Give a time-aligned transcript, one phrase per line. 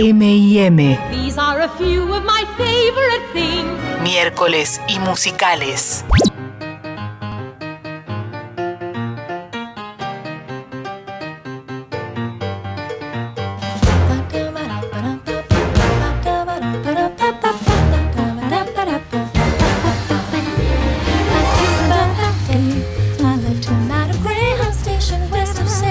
[0.00, 3.68] These are a few of my favorite things.
[4.00, 6.06] Miércoles y musicales.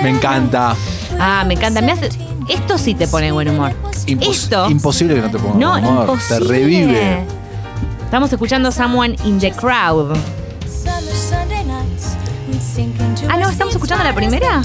[0.02, 0.76] Me encanta.
[1.20, 1.82] Ah, me encanta.
[1.82, 2.29] Me hace...
[2.50, 3.74] Esto sí te pone buen humor.
[4.08, 4.70] Impos- Esto.
[4.70, 6.10] Imposible que no te ponga No, buen humor.
[6.10, 6.40] imposible.
[6.40, 7.24] Te revive.
[8.06, 10.18] Estamos escuchando Someone in the Crowd.
[13.30, 14.62] Ah, no, ¿estamos escuchando la primera?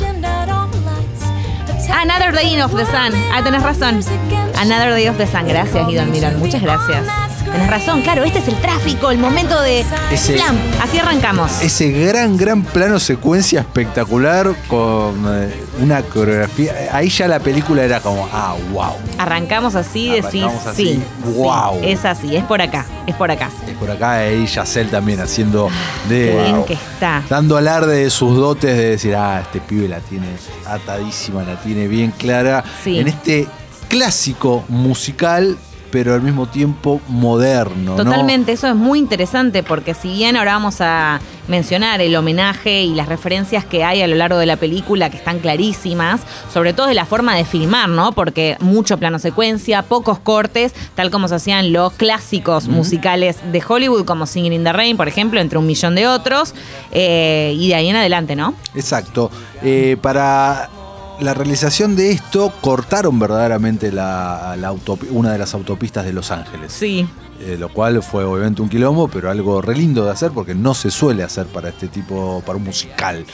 [2.01, 3.13] Another Day of the Sun.
[3.33, 4.01] Ah, tenés razón.
[4.57, 5.47] Another Day of the Sun.
[5.47, 6.39] Gracias, Guido Almirón.
[6.39, 7.05] Muchas gracias.
[7.53, 10.57] Tenés razón, claro, este es el tráfico, el momento de Ese- slam.
[10.83, 11.63] Así arrancamos.
[11.63, 16.73] Ese gran, gran plano secuencia espectacular con eh, una coreografía.
[16.93, 18.95] Ahí ya la película era como, ah, wow.
[19.19, 21.03] Arrancamos así, decís Arrancamos así, sí.
[21.35, 21.79] guau.
[21.81, 23.51] sí, es así, es por acá, es por acá.
[23.69, 25.69] Es por acá ahí Yacel también haciendo
[26.09, 26.43] Qué de.
[26.43, 27.23] bien que está.
[27.29, 30.27] Dando alarde de sus dotes de decir, ah, este pibe la tiene
[30.67, 32.65] atadísima, la tiene bien clara.
[32.83, 32.99] Sí.
[32.99, 33.47] En este
[33.89, 35.57] clásico musical,
[35.95, 37.93] pero al mismo tiempo moderno.
[37.93, 38.03] ¿no?
[38.03, 42.97] Totalmente, eso es muy interesante porque si bien ahora vamos a mencionar el homenaje y
[42.97, 46.89] las referencias que hay a lo largo de la película que están clarísimas, sobre todo
[46.89, 48.11] de la forma de filmar, ¿no?
[48.11, 54.05] Porque mucho plano secuencia, pocos cortes, tal como se hacían los clásicos musicales de Hollywood
[54.05, 56.57] como Singing in the Rain, por ejemplo, entre un millón de otros,
[56.91, 58.55] eh, y de ahí en adelante, ¿no?
[58.75, 59.31] Exacto.
[59.63, 60.71] Eh, para
[61.21, 66.31] la realización de esto, cortaron verdaderamente la, la autopi- una de las autopistas de Los
[66.31, 66.73] Ángeles.
[66.73, 67.07] Sí.
[67.41, 70.73] Eh, lo cual fue obviamente un quilombo, pero algo re lindo de hacer porque no
[70.73, 73.25] se suele hacer para este tipo, para un musical.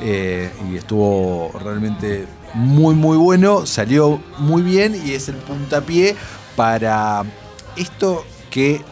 [0.00, 6.14] Eh, y estuvo realmente muy, muy bueno, salió muy bien y es el puntapié
[6.54, 7.24] para
[7.76, 8.82] esto que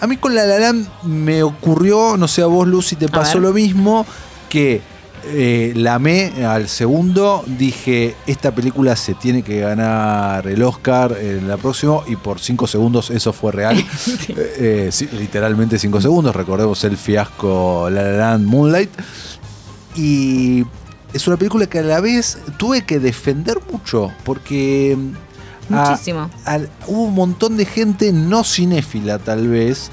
[0.00, 3.38] a mí con La La Land me ocurrió, no sé a vos Lucy, te pasó
[3.38, 4.06] lo mismo,
[4.48, 4.80] que
[5.24, 11.46] eh, la amé al segundo, dije, esta película se tiene que ganar el Oscar en
[11.48, 13.76] la próxima y por cinco segundos eso fue real.
[14.28, 18.90] Eh, eh, sí, literalmente cinco segundos, recordemos el fiasco La La Land Moonlight.
[19.96, 20.64] Y
[21.12, 24.96] es una película que a la vez tuve que defender mucho, porque...
[25.70, 26.30] a- Muchísimo.
[26.86, 29.88] hubo un montón de gente no cinéfila tal vez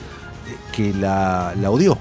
[0.47, 1.97] eh, que la, la odió.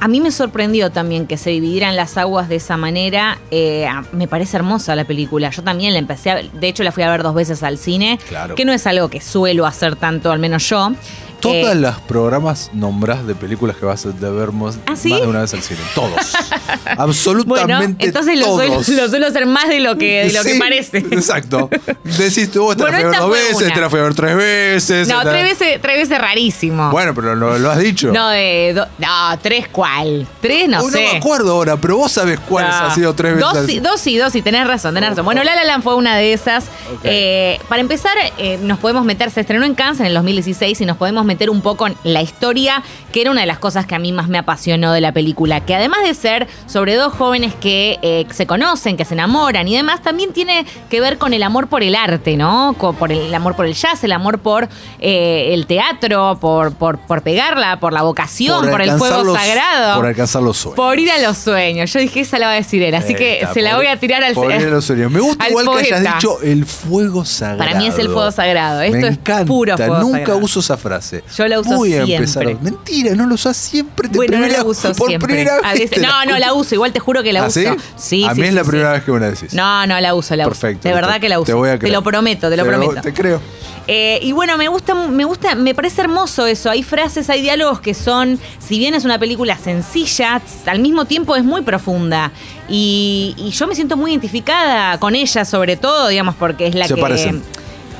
[0.00, 3.38] A mí me sorprendió también que se dividieran las aguas de esa manera.
[3.50, 5.50] Eh, me parece hermosa la película.
[5.50, 6.52] Yo también la empecé a ver.
[6.52, 8.18] De hecho, la fui a ver dos veces al cine.
[8.28, 8.54] Claro.
[8.54, 10.92] Que no es algo que suelo hacer tanto, al menos yo.
[11.40, 15.10] Todos Eh, los programas nombrás de películas que vas a ver más, ¿Ah, sí?
[15.10, 15.80] más de una vez al cine.
[15.94, 16.10] Todos.
[16.84, 18.88] bueno, Absolutamente entonces lo todos.
[18.88, 20.98] lo suelo hacer más de lo que, de lo que parece.
[21.10, 21.70] Exacto.
[22.04, 24.36] Decís esta Bueno, la fui a ver dos veces, esta la fui a ver tres
[24.36, 25.08] veces.
[25.08, 26.90] No, tres veces, tres veces rarísimo.
[26.90, 28.10] Bueno, pero lo, lo has dicho.
[28.12, 30.26] No, de do- no, tres cuál.
[30.40, 30.98] Tres no sé.
[31.12, 32.86] me acuerdo ahora, pero vos sabés cuáles No.
[32.86, 33.52] han sido tres veces.
[33.52, 35.24] Dos sí, dos sí, dos sí, tenés razón, tenés razón.
[35.24, 36.66] Bueno, La La Land fue una de esas.
[37.04, 40.86] Eh, para empezar, eh, nos podemos meter, se estrenó en Cannes en el 2016 y
[40.86, 43.94] nos podemos meter un poco en la historia, que era una de las cosas que
[43.94, 47.54] a mí más me apasionó de la película, que además de ser sobre dos jóvenes
[47.54, 51.42] que eh, se conocen, que se enamoran y demás, también tiene que ver con el
[51.44, 52.74] amor por el arte, ¿no?
[52.98, 54.68] Por el, amor por el jazz, el amor por
[54.98, 59.96] eh, el teatro, por, por, por pegarla, por la vocación, por, el fuego los- sagrado.
[59.96, 60.76] Por alcanzar los sueños.
[60.76, 61.92] Por ir a los sueños.
[61.92, 63.96] Yo dije, esa la va a decir él, así que Esta, se la voy a
[63.98, 65.10] tirar al por ir a los sueños.
[65.12, 67.58] Me gusta al igual que hayas dicho el fuego sagrado.
[67.58, 68.80] Para mí es el fuego sagrado.
[68.80, 69.44] Esto Me es encanta.
[69.44, 70.38] puro fuego Nunca sagrado.
[70.38, 71.17] uso esa frase.
[71.36, 72.14] Yo la uso Voy a siempre.
[72.16, 74.08] empezar Mentira, no lo usas siempre.
[74.08, 75.26] Te Bueno, no la uso por siempre.
[75.34, 76.74] primera A vez veces- te no, no, la uso.
[76.74, 77.60] Igual te juro que la ¿Ah, uso.
[77.60, 77.66] sí?
[77.96, 78.70] Sí, A sí, mí es la sí.
[78.70, 79.52] primera vez que me la decís.
[79.54, 80.50] No, no, la uso, la uso.
[80.60, 80.88] Perfecto.
[80.88, 81.46] De verdad te- que la uso.
[81.46, 83.00] Te voy a Te lo prometo, te lo Te prometo.
[83.02, 83.40] Te creo.
[83.90, 86.68] Eh, y bueno, me gusta, me gusta, me parece hermoso eso.
[86.68, 91.34] Hay frases, hay diálogos que son, si bien es una película sencilla, al mismo tiempo
[91.36, 92.30] es muy profunda.
[92.68, 96.86] Y, y yo me siento muy identificada con ella, sobre todo, digamos, porque es la
[96.86, 97.00] Se que.
[97.00, 97.42] parecen.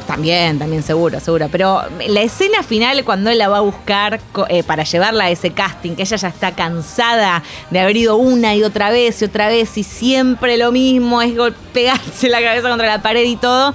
[0.08, 1.50] También, también, seguro, seguro.
[1.52, 4.18] Pero la escena final, cuando él la va a buscar
[4.48, 8.54] eh, para llevarla a ese casting, que ella ya está cansada de haber ido una
[8.54, 11.34] y otra vez y otra vez y siempre lo mismo, es
[11.74, 13.74] pegarse la cabeza contra la pared y todo.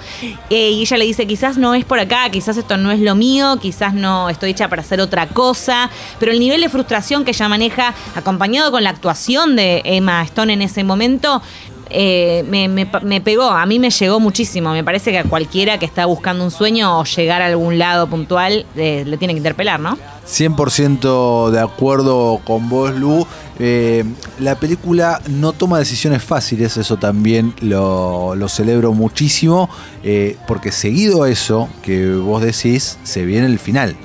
[0.50, 3.14] Eh, y ella le dice, quizás no es por acá, quizás esto no es lo
[3.14, 5.92] mío, quizás no estoy hecha para hacer otra cosa.
[6.20, 10.52] Pero el nivel de frustración que ella maneja, acompañado con la actuación de Emma Stone
[10.52, 11.44] en ese momento,
[11.94, 14.72] eh, me, me me pegó, a mí me llegó muchísimo.
[14.72, 18.08] Me parece que a cualquiera que está buscando un sueño o llegar a algún lado
[18.08, 19.98] puntual eh, le tiene que interpelar, ¿no?
[20.28, 23.28] 100% de acuerdo con vos, Lu.
[23.60, 24.04] Eh,
[24.40, 29.70] la película no toma decisiones fáciles, eso también lo, lo celebro muchísimo,
[30.04, 33.96] eh, porque seguido a eso que vos decís, se viene el final.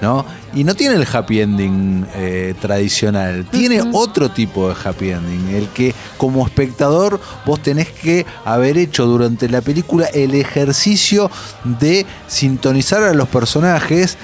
[0.00, 0.24] ¿No?
[0.54, 5.68] Y no tiene el happy ending eh, tradicional, tiene otro tipo de happy ending, el
[5.68, 11.30] que como espectador vos tenés que haber hecho durante la película el ejercicio
[11.64, 14.16] de sintonizar a los personajes,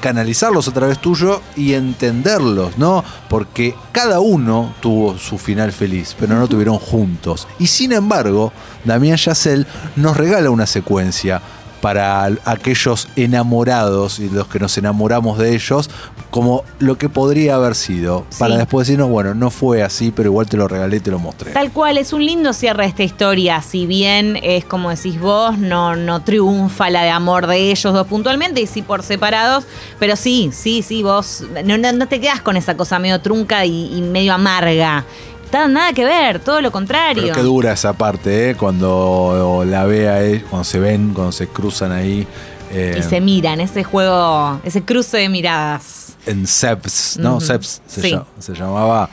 [0.00, 3.04] canalizarlos a través tuyo y entenderlos, ¿no?
[3.28, 7.46] Porque cada uno tuvo su final feliz, pero no tuvieron juntos.
[7.58, 8.52] Y sin embargo,
[8.84, 11.42] Damián Yassel nos regala una secuencia
[11.86, 15.88] para aquellos enamorados y los que nos enamoramos de ellos,
[16.30, 18.26] como lo que podría haber sido.
[18.30, 18.38] Sí.
[18.40, 21.52] Para después decirnos, bueno, no fue así, pero igual te lo regalé, te lo mostré.
[21.52, 23.62] Tal cual, es un lindo cierre de esta historia.
[23.62, 28.08] Si bien es como decís vos, no, no triunfa la de amor de ellos dos
[28.08, 29.64] puntualmente, y sí por separados,
[30.00, 33.64] pero sí, sí, sí, vos no, no- no te quedas con esa cosa medio trunca
[33.64, 35.04] y, y medio amarga.
[35.46, 37.22] Está- nada que ver, todo lo contrario.
[37.22, 38.54] Pero qué dura esa parte, ¿eh?
[38.56, 42.26] Cuando la ve a él, cuando se ven, cuando se cruzan ahí.
[42.72, 46.16] eh, Y se miran, ese juego, ese cruce de miradas.
[46.26, 47.36] en Seps, ¿no?
[47.36, 47.46] Ujú.
[47.46, 48.18] Seps se, Sí.
[48.40, 49.08] se llamaba.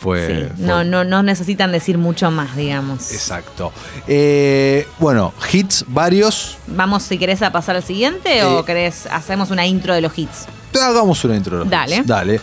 [0.00, 0.26] Fue.
[0.26, 3.12] Sí, fue- no, no, no necesitan decir mucho más, digamos.
[3.12, 3.70] Exacto.
[4.08, 6.56] Eh, bueno, hits varios.
[6.66, 10.18] Vamos, si querés, a pasar al siguiente o Eh, querés, hacemos una intro de los
[10.18, 10.46] hits.
[10.82, 11.58] Hagamos una intro.
[11.58, 11.96] de los Dale.
[11.98, 12.06] hits.
[12.06, 12.40] Dale.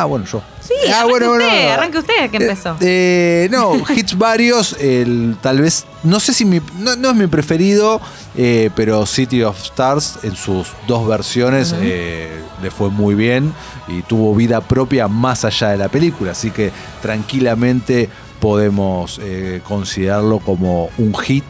[0.00, 0.40] Ah, bueno, yo.
[0.60, 2.76] Sí, ah, arranque usted, arranque usted, que Eh, empezó.
[2.80, 4.74] eh, no, hits varios.
[4.78, 8.00] El, tal vez, no sé si mi, no, no es mi preferido,
[8.36, 12.30] eh, pero City of Stars en sus dos versiones eh,
[12.62, 13.52] le fue muy bien
[13.88, 16.30] y tuvo vida propia más allá de la película.
[16.30, 16.70] Así que
[17.02, 18.08] tranquilamente
[18.38, 21.44] podemos eh, considerarlo como un hit,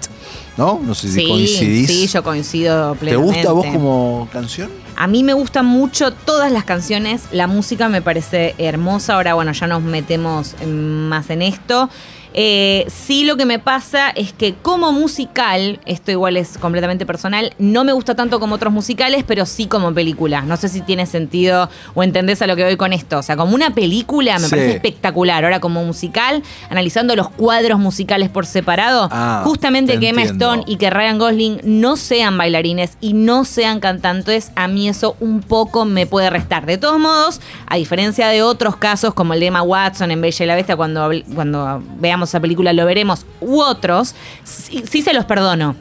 [0.56, 0.80] ¿no?
[0.82, 1.86] No sé si sí, coincidís.
[1.86, 3.34] sí, yo coincido ¿Te plenamente.
[3.36, 4.70] gusta a vos como canción?
[5.00, 9.52] A mí me gustan mucho todas las canciones, la música me parece hermosa, ahora bueno,
[9.52, 11.88] ya nos metemos más en esto.
[12.34, 17.52] Eh, sí lo que me pasa es que como musical, esto igual es completamente personal,
[17.58, 20.42] no me gusta tanto como otros musicales, pero sí como película.
[20.42, 23.18] No sé si tiene sentido o entendés a lo que voy con esto.
[23.18, 24.50] O sea, como una película me Sí.
[24.50, 25.44] parece espectacular.
[25.44, 30.22] Ahora como musical, analizando los cuadros musicales por separado, Ah, justamente te que Emma.
[30.22, 35.16] Stone y que Ryan Gosling no sean bailarines y no sean cantantes, a mí eso
[35.20, 36.66] un poco me puede restar.
[36.66, 40.44] De todos modos, a diferencia de otros casos como el de Emma Watson en Bella
[40.44, 45.12] y la Bestia, cuando, cuando veamos esa película lo veremos, u otros, sí, sí se
[45.12, 45.76] los perdono.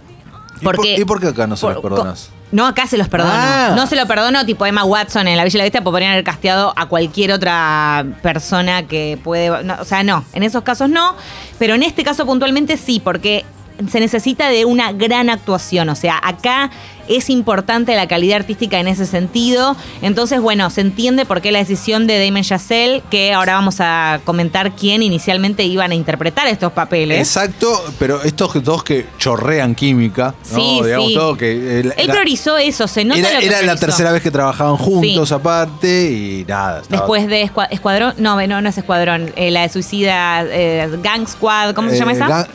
[0.60, 2.30] ¿Y por- Porque, ¿Y por qué acá no se los perdonas?
[2.52, 3.34] No, acá se los perdono.
[3.34, 3.74] Ah.
[3.76, 6.24] No se lo perdono, tipo Emma Watson en La Bella y la Bestia, podrían haber
[6.24, 9.64] casteado a cualquier otra persona que puede.
[9.66, 11.16] no, o sea, no, en esos casos no.
[11.60, 13.44] Pero en este caso puntualmente sí, porque
[13.90, 15.90] se necesita de una gran actuación.
[15.90, 16.72] O sea, acá
[17.10, 19.76] es importante la calidad artística en ese sentido.
[20.02, 24.20] Entonces, bueno, se entiende por qué la decisión de Damon Chazelle, que ahora vamos a
[24.26, 27.20] comentar quién inicialmente iban a interpretar estos papeles.
[27.20, 30.58] Exacto, pero estos dos que chorrean química, ¿no?
[30.58, 31.14] Sí, Digamos sí.
[31.14, 34.12] todo que Él él- era- priorizó eso, se nota era, lo que era la tercera
[34.12, 35.34] vez que trabajaban juntos Sí.
[35.34, 36.82] aparte y nada.
[36.82, 40.90] estaba- Después de Escua- Escuadrón, no, no, no es Escuadrón, eh, la de Suicida, eh,
[41.04, 42.28] Gang Squad, ¿cómo se Eh, llama esa?
[42.28, 42.48] Gang-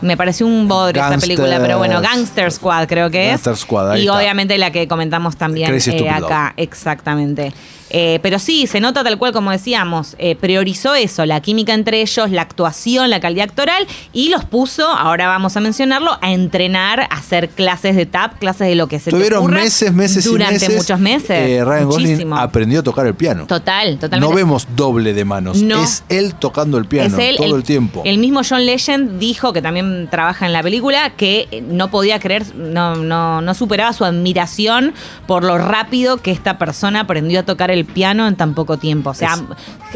[0.00, 1.36] Me pareció un bodre esa Gangsters.
[1.36, 3.60] película, pero bueno, Gangster Squad creo que Gangster es.
[3.60, 4.18] Squad, ahí y está.
[4.18, 7.52] obviamente la que comentamos también eh, acá, exactamente.
[7.90, 12.00] Eh, pero sí, se nota tal cual como decíamos, eh, priorizó eso, la química entre
[12.00, 17.00] ellos, la actuación, la calidad actoral y los puso, ahora vamos a mencionarlo, a entrenar,
[17.00, 20.24] a hacer clases de tap, clases de lo que se te Tuvieron ocurra meses, meses
[20.24, 20.76] durante y meses.
[20.76, 21.50] muchos meses.
[21.50, 23.46] Eh, Ryan Gosling aprendió a tocar el piano.
[23.46, 24.32] Total, totalmente.
[24.32, 25.62] No vemos doble de manos.
[25.62, 25.82] No.
[25.82, 28.02] Es él tocando el piano él, todo el, tiempo.
[28.04, 32.44] El mismo John Legend dijo, que también trabaja en la película, que no podía creer,
[32.54, 34.94] no, no, no superaba su admiración
[35.26, 39.10] por lo rápido que esta persona aprendió a tocar el piano en tan poco tiempo.
[39.10, 39.36] O sea,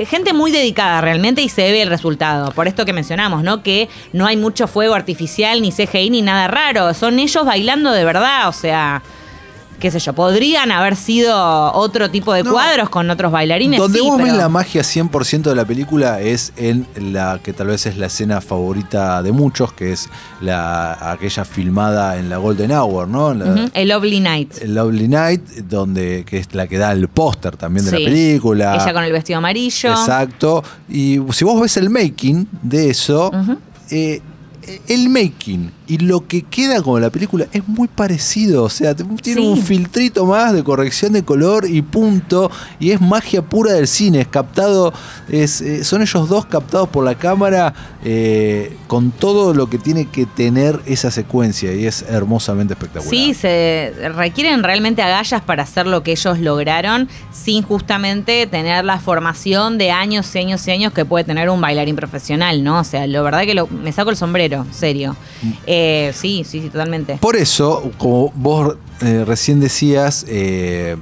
[0.06, 2.52] gente muy dedicada realmente y se ve el resultado.
[2.52, 3.62] Por esto que mencionamos, ¿no?
[3.62, 6.94] Que no hay mucho fuego artificial, ni CGI, ni nada raro.
[6.94, 8.48] Son ellos bailando de verdad.
[8.48, 9.02] O sea,
[9.78, 12.50] qué sé yo, podrían haber sido otro tipo de No.
[12.52, 13.78] cuadros con otros bailarines.
[13.78, 17.68] Donde sí, vos ves la magia 100% de la película es en la que tal
[17.68, 20.08] vez es la escena favorita de muchos, que es
[20.40, 23.34] la aquella filmada en la Golden Hour, ¿no?
[23.34, 24.54] La- El Lovely Night.
[24.62, 28.02] el Lovely Night, donde que es la que da el póster también de Sí.
[28.02, 28.74] la película.
[28.74, 29.90] Ella con el vestido amarillo.
[29.90, 30.64] Exacto.
[30.88, 33.30] Y si vos ves el making de eso,
[33.90, 34.20] eh,
[34.88, 38.64] el making y lo que queda como la película es muy parecido.
[38.64, 39.46] O sea, tiene Sí.
[39.46, 42.50] un filtrito más de corrección de color y punto.
[42.78, 44.20] Y es magia pura del cine.
[44.20, 44.92] Es captado,
[45.30, 47.72] es, eh, son ellos dos captados por la cámara
[48.04, 51.72] eh, con todo lo que tiene que tener esa secuencia.
[51.74, 53.10] Y es hermosamente espectacular.
[53.10, 59.00] Sí, se requieren realmente agallas para hacer lo que ellos lograron sin justamente tener la
[59.00, 62.80] formación de años y años y años que puede tener un bailarín profesional, ¿no?
[62.80, 65.16] O sea, la verdad que lo- me saco el sombrero, serio.
[65.42, 65.52] Mm.
[65.80, 67.18] Eh, sí, sí, sí, totalmente.
[67.20, 70.96] Por eso, como vos eh, recién decías, eh,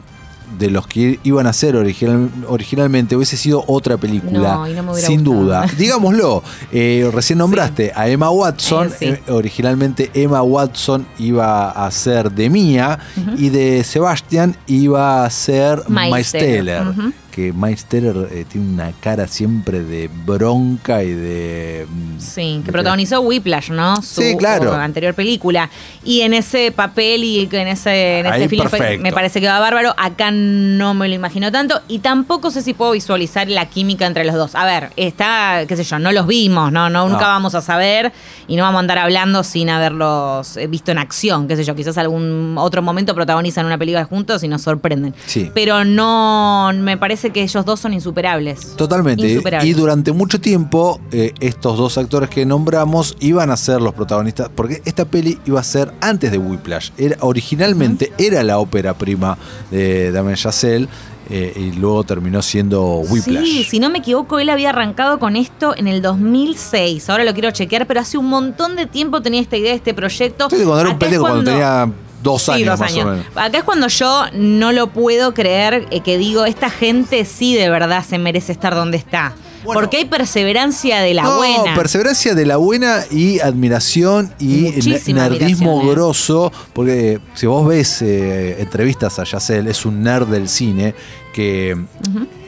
[0.59, 4.55] de los que iban a ser original- originalmente, hubiese sido otra película.
[4.55, 5.43] No, y no me hubiera sin gustado.
[5.45, 5.67] duda.
[5.79, 6.43] Digámoslo,
[6.73, 8.89] eh, recién nombraste a Emma Watson.
[8.89, 9.05] Eh, sí.
[9.07, 12.99] eh, originalmente Emma Watson iba a ser de Mia
[13.37, 16.83] y de Sebastian iba a ser Miles Teller.
[16.83, 16.83] Teller.
[16.89, 17.13] Ujú.
[17.37, 21.87] Que Miles Teller eh, tiene una cara siempre de bronca y de.
[21.89, 23.97] mm, Sí, que protagonizó Whiplash, ¿no?
[24.01, 24.73] Su Sí, claro.
[24.75, 25.69] anterior película.
[26.03, 29.03] Y en ese papel y en ese, en ese film perfecto.
[29.03, 29.95] me parece que va bárbaro.
[29.99, 31.79] Acá no me lo imagino tanto.
[31.89, 34.55] Y tampoco sé si puedo visualizar la química entre los dos.
[34.55, 36.89] A ver, está, qué sé yo, no los vimos, ¿no?
[36.89, 37.27] no nunca No.
[37.27, 38.13] vamos a saber
[38.49, 41.49] y no vamos a andar hablando sin haberlos eh, visto en acción.
[41.49, 45.15] Qué sé yo, quizás algún otro momento protagonizan una película juntos y nos sorprenden.
[45.27, 45.51] Sí.
[45.53, 48.77] Pero no, me parece que ellos dos son insuperables.
[48.77, 49.29] Totalmente.
[49.29, 49.69] Insuperables.
[49.69, 54.51] Y durante mucho tiempo, eh, estos dos actores que nombramos iban a ser los protagonistas,
[54.55, 56.91] porque esta peli iba a ser antes de Whiplash.
[56.97, 59.37] Era, originalmente era la ópera prima
[59.71, 60.89] de Damien Chazelle
[61.29, 63.45] eh, y luego terminó siendo Whiplash.
[63.45, 67.11] Sí, si no me equivoco, él había arrancado con esto en el 2006.
[67.11, 69.95] Ahora lo quiero chequear, pero hace un montón de tiempo tenía esta idea de este
[69.95, 70.49] proyecto.
[70.51, 71.91] Sí, cuando era un pendejo, cuando, tenía
[72.23, 73.05] dos Sí, años dos más años.
[73.05, 73.27] o menos.
[73.35, 77.69] Acá es cuando yo no lo puedo creer eh, que digo, esta gente sí de
[77.71, 79.35] verdad se merece estar donde está.
[79.65, 79.81] Bueno.
[79.81, 81.75] Porque hay perseverancia de la no, buena.
[81.75, 85.91] perseverancia de la buena y admiración y Muchísima nerdismo admiración, ¿eh?
[85.93, 90.95] grosso, porque si vos ves eh, entrevistas a Yacel, es un nerd del cine
[91.35, 91.77] que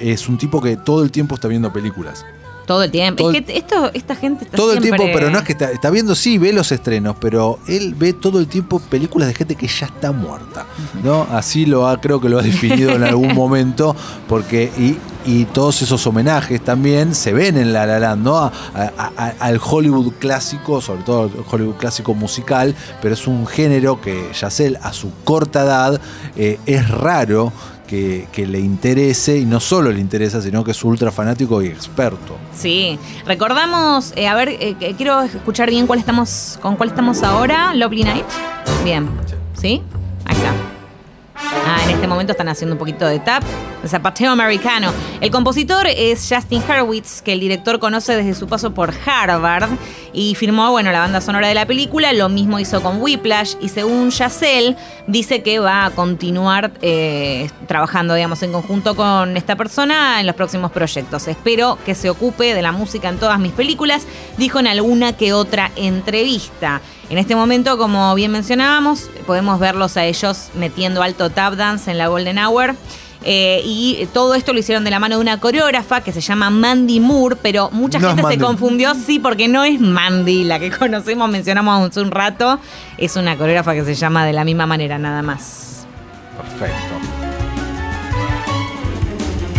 [0.00, 2.24] es un tipo que todo el tiempo está viendo películas.
[2.68, 3.24] Todo el tiempo.
[3.24, 5.72] Todo es que esto, esta gente está Todo el tiempo, pero no es que está,
[5.72, 9.56] está viendo, sí, ve los estrenos, pero él ve todo el tiempo películas de gente
[9.56, 10.66] que ya está muerta,
[11.02, 11.26] ¿no?
[11.32, 13.96] Así lo ha, creo que lo ha definido en algún momento,
[14.28, 18.36] porque y, y todos esos homenajes también se ven en La La Land, ¿no?
[18.36, 23.46] A- a- a- al Hollywood clásico, sobre todo el Hollywood clásico musical, pero es un
[23.46, 26.00] género que Yacel a su corta edad
[26.36, 27.52] eh, es raro.
[27.88, 31.68] Que, que le interese y no solo le interesa, sino que es ultra fanático y
[31.68, 32.36] experto.
[32.54, 37.74] Sí, recordamos, eh, a ver, eh, quiero escuchar bien cuál estamos, con cuál estamos ahora,
[37.74, 38.26] Lovely Night.
[38.84, 39.08] Bien,
[39.54, 39.80] ¿sí?
[40.28, 40.67] Está.
[41.50, 43.42] Ah, en este momento están haciendo un poquito de tap.
[43.86, 44.92] Zapateo americano.
[45.20, 49.70] El compositor es Justin Hurwitz, que el director conoce desde su paso por Harvard
[50.12, 52.12] y firmó, bueno, la banda sonora de la película.
[52.12, 54.76] Lo mismo hizo con Whiplash y según Yacel,
[55.06, 60.34] dice que va a continuar eh, trabajando, digamos, en conjunto con esta persona en los
[60.34, 61.28] próximos proyectos.
[61.28, 65.32] Espero que se ocupe de la música en todas mis películas, dijo en alguna que
[65.32, 66.82] otra entrevista.
[67.10, 71.96] En este momento, como bien mencionábamos, podemos verlos a ellos metiendo alto tap dance en
[71.96, 72.74] la Golden Hour.
[73.24, 76.50] Eh, y todo esto lo hicieron de la mano de una coreógrafa que se llama
[76.50, 80.70] Mandy Moore, pero mucha No gente se confundió, sí, porque no es Mandy, la que
[80.78, 82.60] conocemos, mencionamos hace un rato.
[82.96, 85.86] Es una coreógrafa que se llama de la misma manera, nada más.
[86.36, 86.76] Perfecto.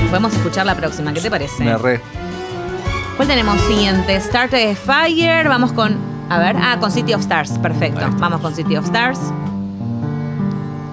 [0.10, 1.64] Podemos escuchar la próxima, ¿qué te parece?
[1.64, 2.02] Me re.
[3.18, 4.20] ¿Cuál tenemos siguiente?
[4.22, 4.54] Start
[4.86, 5.48] Fire.
[5.50, 6.09] Vamos con.
[6.30, 6.56] A ver.
[6.58, 7.58] Ah, con City of Stars.
[7.60, 8.02] Perfecto.
[8.20, 9.20] Vamos con City of Stars.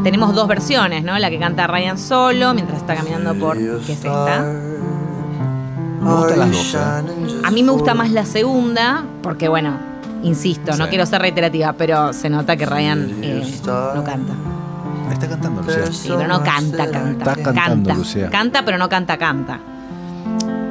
[0.02, 1.18] Tenemos dos versiones, ¿no?
[1.18, 3.56] La que canta Ryan solo mientras está caminando por.
[3.56, 4.42] ¿Qué es esta?
[6.00, 6.74] Me gustan las dos.
[6.74, 7.40] ¿eh?
[7.44, 9.76] A mí me gusta más la segunda, porque bueno,
[10.22, 10.90] insisto, no Sí.
[10.90, 14.32] quiero ser reiterativa, pero se nota que Ryan eh, no canta.
[15.12, 15.86] Está cantando, Lucía.
[15.92, 17.10] Sí, pero no canta, canta.
[17.32, 18.30] Está cantando, canta, Lucía.
[18.30, 19.58] Canta, pero no canta, canta.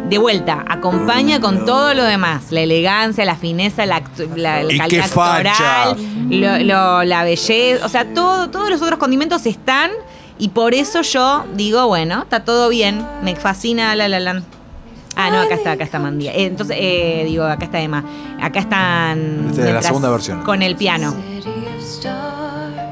[0.10, 2.52] De vuelta, acompaña con todo lo demás.
[2.52, 4.04] La elegancia, la fineza, la,
[4.36, 5.98] la, la calidad actoral,
[6.30, 7.84] lo- lo- la belleza.
[7.86, 9.92] O sea, todo, todos los otros condimentos están.
[10.38, 13.04] Y por eso yo digo, bueno, está todo bien.
[13.24, 14.44] Me fascina La La Land.
[15.16, 16.28] Ah, no, acá está, acá está Mandy.
[16.28, 18.04] Eh, entonces, eh, digo, acá está Emma.
[18.42, 19.48] Acá están.
[19.50, 20.44] Esta es la segunda versión.
[20.44, 21.16] Con el piano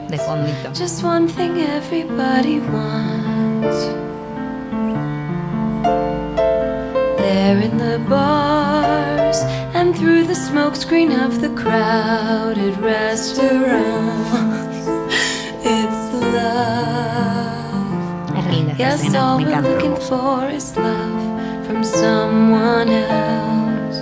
[0.10, 0.70] de fondito.
[0.70, 3.90] Just one thing everybody wants.
[7.34, 9.38] There in the bars
[9.74, 14.86] and through the smokescreen of the crowded restaurants.
[15.66, 16.04] It's
[16.38, 18.38] love.
[18.38, 23.98] Es linda Yes, escena, all me we're looking for is love from someone else.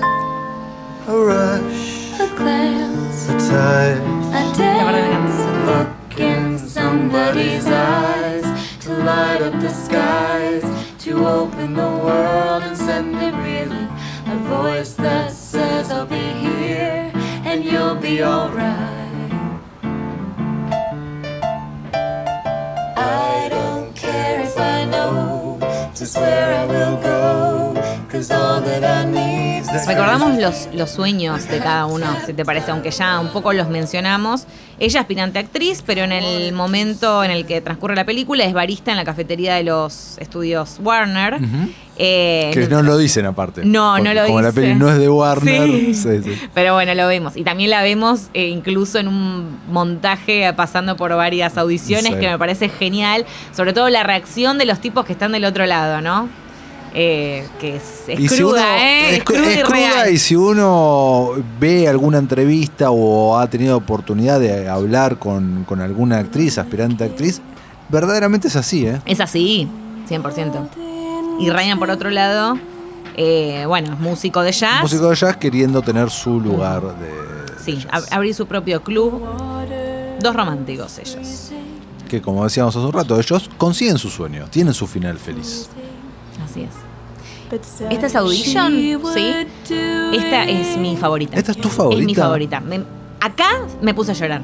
[1.07, 4.35] A rush, A glance, a hypnotized.
[4.39, 8.45] a dance, a look in somebody's eyes,
[8.83, 10.65] to light up the skies,
[11.01, 13.89] to open the world and send me reeling.
[14.27, 17.11] A voice that says I'll be here
[17.43, 19.31] and you'll be alright.
[22.97, 25.57] I don't care if I know
[25.95, 27.50] just where I will go,
[29.87, 33.69] Recordamos los, los sueños de cada uno, si te parece, aunque ya un poco los
[33.69, 34.45] mencionamos.
[34.79, 38.53] Ella aspirante a actriz, pero en el momento en el que transcurre la película es
[38.53, 41.37] barista en la cafetería de los estudios Warner.
[41.97, 43.63] Eh, Que no lo dicen aparte.
[43.63, 45.67] No, no lo Como la peli no es de Warner.
[45.69, 45.93] Sí.
[45.93, 46.41] sí, sí.
[46.55, 47.37] Pero bueno, lo vemos.
[47.37, 52.19] Y también la vemos eh, incluso en un montaje pasando por varias audiciones Sí.
[52.19, 53.25] que me parece genial.
[53.55, 56.27] Sobre todo la reacción de los tipos que están del otro lado, ¿no?
[56.93, 59.15] Eh, que es, es Y si cruda, uno- ¿eh?
[59.17, 61.29] Es, cruda es y cruda si uno
[61.59, 67.07] ve alguna entrevista o ha tenido oportunidad de hablar con, con alguna actriz, aspirante a
[67.07, 67.41] actriz,
[67.89, 68.99] verdaderamente es así, ¿eh?
[69.05, 69.69] Es así,
[70.09, 70.67] 100%.
[71.39, 72.57] Y Ryan, por otro lado,
[73.15, 74.81] eh, bueno, músico de jazz.
[74.81, 77.09] Músico de jazz queriendo tener su lugar de.
[77.63, 78.11] Sí, de ab- jazz.
[78.11, 79.21] abrir su propio club.
[80.21, 81.51] Dos románticos ellos.
[82.09, 85.69] Que como decíamos hace un rato, ellos consiguen su sueño, tienen su final feliz.
[86.45, 86.69] Así es.
[87.89, 88.71] Esta es Audition,
[89.13, 89.33] ¿sí?
[90.13, 91.37] Esta es mi favorita.
[91.37, 92.01] ¿Esta es tu favorita?
[92.01, 92.59] Es mi favorita.
[92.61, 92.83] Me-
[93.19, 94.41] acá me puse a llorar.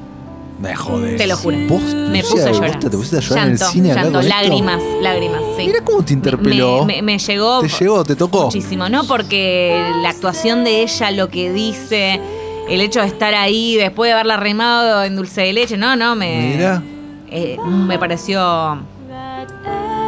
[0.60, 1.18] Me jodés.
[1.18, 1.56] Te lo juro.
[1.70, 2.80] ¿Vos, Me puse a vos llorar.
[2.80, 4.36] te pusiste a llorar en llanto, el cine acá llanto, con esto?
[4.42, 5.68] lágrimas, lágrimas, sí.
[5.68, 6.84] Mira cómo te interpeló.
[6.86, 7.62] Me, me- me llegó.
[7.62, 8.04] ¿Te llegó?
[8.04, 8.46] ¿Te tocó?
[8.46, 9.04] Muchísimo, ¿no?
[9.06, 12.20] Porque la actuación de ella, lo que dice,
[12.68, 16.16] el hecho de estar ahí después de haberla remado en dulce de leche, no, no,
[16.16, 16.54] me.
[16.56, 16.84] Mira.
[17.30, 18.80] eh, me pareció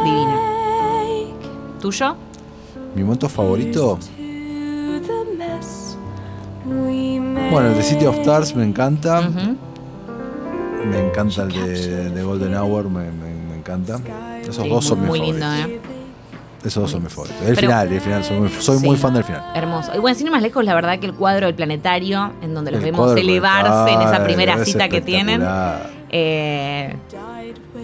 [0.04, 0.36] divina.
[1.80, 2.16] ¿Tuyo?
[2.94, 3.98] Mi momento favorito.
[6.64, 9.20] Bueno, el de City of Stars me encanta.
[9.20, 9.56] Ujú.
[10.86, 13.98] Me encanta el de, de Golden Hour, me, me- me encanta.
[14.40, 15.70] Esos Sí, dos son muy, mis muy lindo, favoritos.
[15.76, 15.80] ¿eh?
[16.64, 17.40] Esos dos son mis favoritos.
[17.42, 18.24] El Pero- final, el final.
[18.24, 18.86] Soy, muy, soy Sí.
[18.86, 19.42] muy fan del final.
[19.54, 19.92] Hermoso.
[19.94, 22.70] Y bueno, sin ir más lejos, la verdad que el cuadro del planetario, en donde
[22.72, 25.42] los El vemos elevarse en esa primera es cita que tienen.
[26.10, 26.96] eh,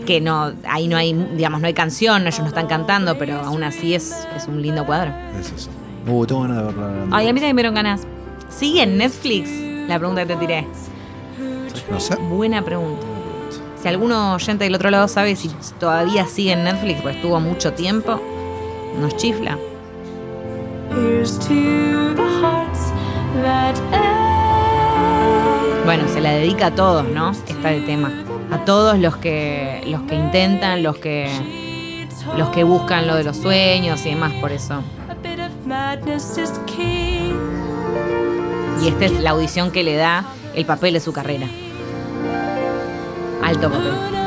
[0.06, 3.62] que no, ahí no hay, digamos, no hay canción, ellos no están cantando, pero aún
[3.62, 5.12] así es, es un lindo cuadro.
[5.38, 5.70] Es eso.
[6.06, 7.06] Uh, tengo ganas de verla.
[7.10, 8.02] Ay, a mí también me dieron ganas.
[8.48, 9.50] ¿Sigue en Netflix?
[9.88, 10.66] La pregunta que te tiré.
[11.90, 12.16] No sé.
[12.16, 13.06] Buena pregunta.
[13.82, 17.72] Si alguno oyente del otro lado sabe si todavía sigue en Netflix, pues estuvo mucho
[17.74, 18.20] tiempo,
[19.00, 19.58] nos chifla.
[25.84, 27.30] Bueno, se la dedica a todos, ¿no?
[27.30, 28.25] Está el tema.
[28.50, 31.28] A todos los que los que intentan, los que
[32.36, 34.82] los que buscan lo de los sueños y demás, por eso.
[38.82, 41.46] Y esta es la audición que le da el papel de su carrera.
[43.42, 44.25] Alto papel.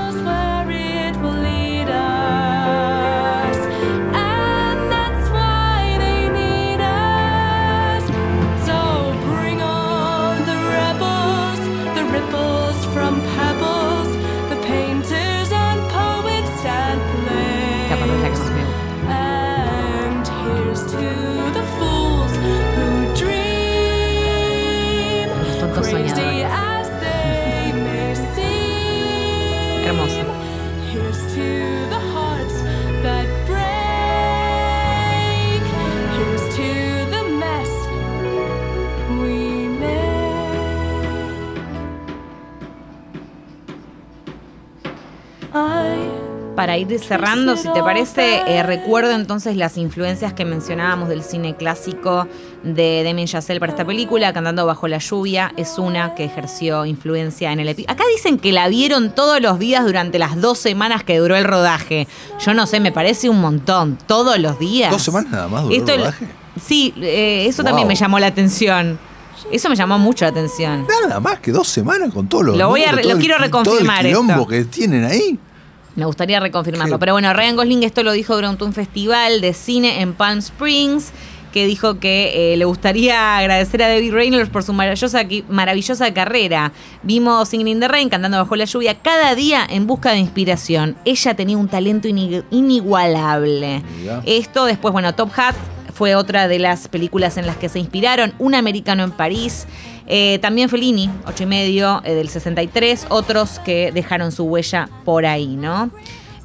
[46.69, 51.55] Para ir cerrando, si te parece, eh, recuerdo entonces las influencias que mencionábamos del cine
[51.55, 52.27] clásico
[52.61, 57.51] de Damien Chazelle para esta película, Cantando bajo la lluvia, es una que ejerció influencia
[57.51, 57.91] en el episodio.
[57.91, 61.43] Acá dicen que la vieron todos los días durante las dos semanas que duró el
[61.45, 62.07] rodaje.
[62.45, 64.91] Yo no sé, me parece un montón, todos los días.
[64.91, 66.27] ¿Dos semanas nada más duró el rodaje?
[66.63, 67.69] Sí, eh, eso Wow.
[67.69, 68.99] también me llamó la atención.
[69.51, 70.85] Eso me llamó mucho la atención.
[71.01, 72.57] Nada más que dos semanas con todos los.
[72.57, 74.47] Lo voy a lo el- quiero reconfirmar Todo el esto.
[74.47, 75.39] que tienen ahí.
[75.99, 76.97] Me gustaría reconfirmarlo.
[76.97, 81.11] Pero bueno, Ryan Gosling esto lo dijo durante un festival de cine en Palm Springs,
[81.51, 86.71] que dijo que eh, le gustaría agradecer a David Reynolds por su maravillosa, maravillosa carrera.
[87.01, 90.95] Vimos Singing in the Rain, cantando bajo la lluvia, cada día en busca de inspiración.
[91.05, 93.81] Ella tenía un talento ini- inigualable.
[93.99, 94.21] Mira.
[94.25, 95.55] Esto después, bueno, Top Hat
[95.93, 98.33] fue otra de las películas en las que se inspiraron.
[98.39, 99.65] Un americano en París.
[100.11, 103.05] Eh, también Fellini, ocho y medio, eh, del 63.
[103.09, 105.91] Otros que dejaron su huella por ahí, ¿no?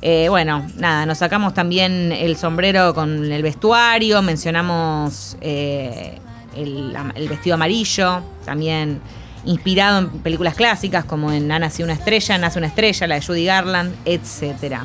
[0.06, 6.18] Eh, bueno, nada, nos sacamos también el sombrero con el vestuario, mencionamos eh,
[6.54, 6.94] el,
[7.26, 9.00] vestido amarillo, también
[9.46, 13.22] inspirado en películas clásicas como en Ha nacido una estrella, Nace una estrella, la de
[13.22, 14.84] Judy Garland, etcétera.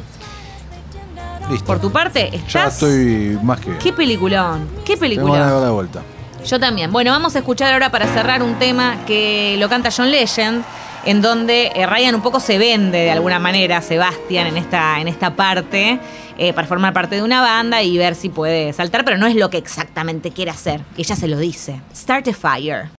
[1.52, 1.66] Listo.
[1.66, 2.76] Por tu parte, Ya estás.
[2.76, 3.78] estoy más que.
[3.78, 5.40] Qué peliculón, qué Tengo de peliculón.
[5.40, 6.02] dar la vuelta.
[6.46, 6.92] Yo también.
[6.92, 10.64] Bueno, vamos a escuchar ahora para cerrar un tema que lo canta John Legend,
[11.06, 15.08] en donde eh, Ryan un poco se vende de alguna manera, Sebastian, en esta, en
[15.08, 16.00] esta parte,
[16.38, 19.36] eh, para formar parte de una banda y ver si puede saltar, pero no es
[19.36, 20.82] lo que exactamente quiere hacer.
[20.98, 21.82] Ella se lo dice.
[21.94, 22.88] Start a fire.